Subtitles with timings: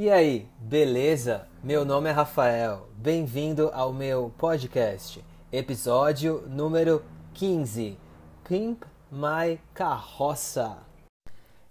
[0.00, 1.48] E aí, beleza?
[1.60, 2.86] Meu nome é Rafael.
[2.94, 7.98] Bem-vindo ao meu podcast, episódio número 15:
[8.44, 10.78] Pimp My Carroça.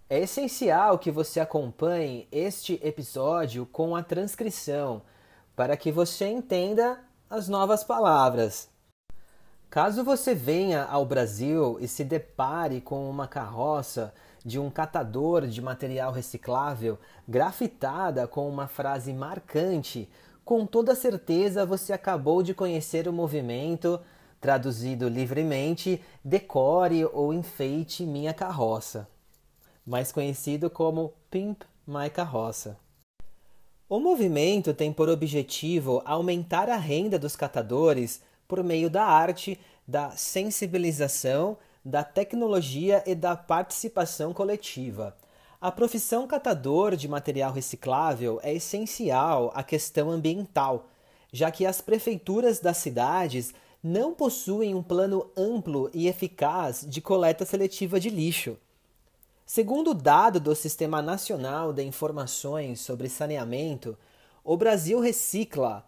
[0.09, 5.03] É essencial que você acompanhe este episódio com a transcrição
[5.55, 6.99] para que você entenda
[7.29, 8.69] as novas palavras.
[9.69, 14.13] Caso você venha ao Brasil e se depare com uma carroça
[14.45, 16.97] de um catador de material reciclável
[17.27, 20.09] grafitada com uma frase marcante,
[20.43, 23.99] com toda certeza você acabou de conhecer o movimento,
[24.39, 29.07] traduzido livremente, decore ou enfeite minha carroça,
[29.85, 32.77] mais conhecido como Pimp My Carroça.
[33.89, 40.11] O movimento tem por objetivo aumentar a renda dos catadores por meio da arte, da
[40.11, 45.15] sensibilização, da tecnologia e da participação coletiva.
[45.59, 50.89] A profissão catador de material reciclável é essencial à questão ambiental,
[51.31, 57.45] já que as prefeituras das cidades não possuem um plano amplo e eficaz de coleta
[57.45, 58.57] seletiva de lixo.
[59.45, 63.97] Segundo o dado do Sistema Nacional de Informações sobre Saneamento,
[64.43, 65.87] o Brasil recicla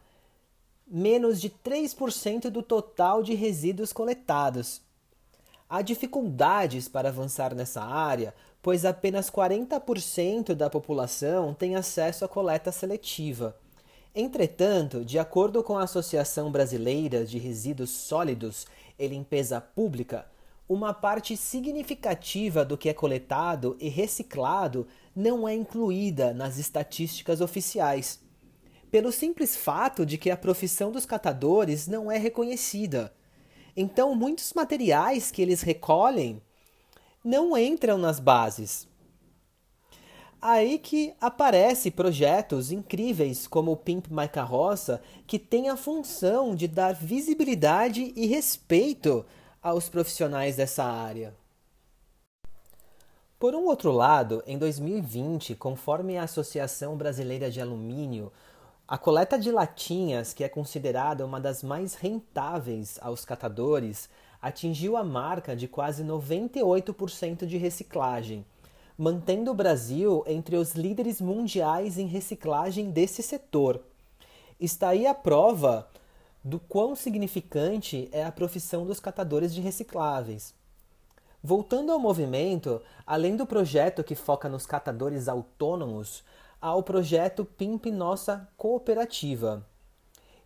[0.88, 4.88] menos de 3% do total de resíduos coletados.
[5.70, 12.72] Há dificuldades para avançar nessa área, pois apenas 40% da população tem acesso à coleta
[12.72, 13.56] seletiva.
[14.16, 18.66] Entretanto, de acordo com a Associação Brasileira de Resíduos Sólidos
[18.98, 20.26] e Limpeza Pública,
[20.68, 28.20] uma parte significativa do que é coletado e reciclado não é incluída nas estatísticas oficiais
[28.92, 33.14] pelo simples fato de que a profissão dos catadores não é reconhecida.
[33.82, 36.42] Então, muitos materiais que eles recolhem
[37.24, 38.86] não entram nas bases.
[40.42, 46.68] Aí que aparecem projetos incríveis como o Pimp My Carroça, que tem a função de
[46.68, 49.26] dar visibilidade e respeito
[49.64, 51.34] aos profissionais dessa área.
[53.40, 58.30] Por um outro lado, em 2020, conforme a Associação Brasileira de Alumínio,
[58.92, 64.10] a coleta de latinhas, que é considerada uma das mais rentáveis aos catadores,
[64.42, 68.44] atingiu a marca de quase 98% de reciclagem,
[68.98, 73.80] mantendo o Brasil entre os líderes mundiais em reciclagem desse setor.
[74.60, 75.88] Está aí a prova
[76.44, 80.52] do quão significante é a profissão dos catadores de recicláveis.
[81.44, 86.24] Voltando ao movimento, além do projeto que foca nos catadores autônomos,
[86.62, 89.66] ao projeto Pimp Nossa Cooperativa,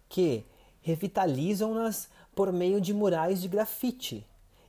[0.08, 0.46] que
[0.82, 4.26] revitalizam-nas por meio de murais de grafite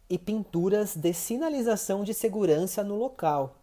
[0.08, 3.56] e pinturas de sinalização de segurança no local.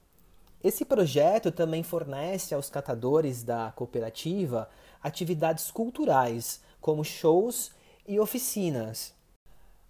[0.64, 4.70] Esse projeto também fornece aos catadores da cooperativa
[5.02, 7.72] atividades culturais, como shows
[8.08, 9.14] e oficinas.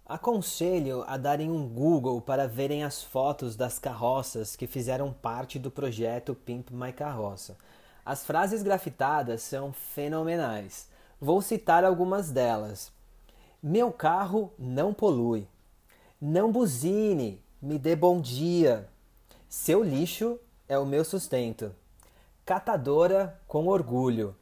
[0.06, 5.70] Aconselho a darem um Google para verem as fotos das carroças que fizeram parte do
[5.70, 7.56] projeto Pimp My Carroça.
[8.04, 10.88] As frases grafitadas são fenomenais.
[11.20, 12.90] Vou citar algumas delas.
[13.62, 15.46] Meu carro não polui.
[16.20, 18.88] Não buzine, me dê bom dia.
[19.48, 21.72] Seu lixo é o meu sustento.
[22.44, 24.34] Catadora com orgulho.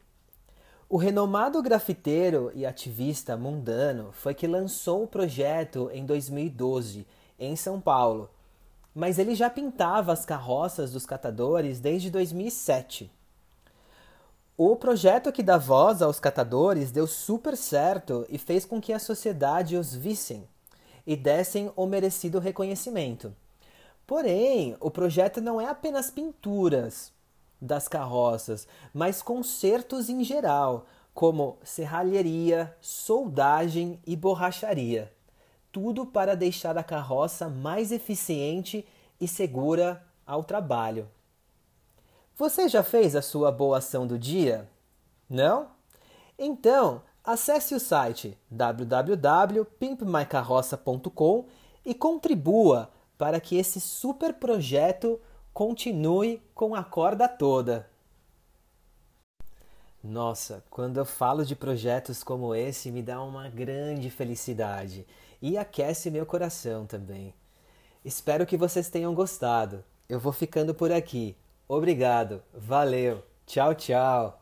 [0.89, 7.05] O renomado grafiteiro e ativista mundano foi que lançou o projeto em 2012,
[7.39, 8.29] em São Paulo,
[8.93, 13.09] mas ele já pintava as carroças dos catadores desde 2007.
[14.63, 18.99] O projeto que dá voz aos catadores deu super certo e fez com que a
[18.99, 20.47] sociedade os vissem
[21.03, 23.35] e dessem o merecido reconhecimento.
[24.05, 27.11] Porém, o projeto não é apenas pinturas
[27.59, 35.11] das carroças, mas concertos em geral, como serralheria, soldagem e borracharia.
[35.71, 38.85] Tudo para deixar a carroça mais eficiente
[39.19, 41.09] e segura ao trabalho.
[42.41, 44.67] Você já fez a sua boa ação do dia?
[45.29, 45.67] Não?
[46.39, 51.45] Então, acesse o site www.pimpmycarroça.com
[51.85, 55.21] e contribua para que esse super projeto
[55.53, 57.87] continue com a corda toda.
[60.03, 65.05] Nossa, quando eu falo de projetos como esse, me dá uma grande felicidade
[65.39, 67.35] e aquece meu coração também.
[68.03, 69.83] Espero que vocês tenham gostado.
[70.09, 71.37] Eu vou ficando por aqui.
[71.73, 74.40] Obrigado, valeu, tchau, tchau.